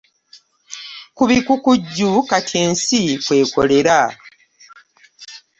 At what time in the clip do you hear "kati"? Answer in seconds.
2.29-2.55